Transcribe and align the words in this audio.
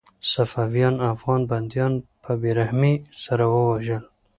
صفویانو 0.31 1.01
افغان 1.13 1.41
بندیان 1.51 1.93
په 2.23 2.31
بې 2.41 2.51
رحمۍ 2.59 2.93
سره 3.23 3.43
ووژل. 3.53 4.03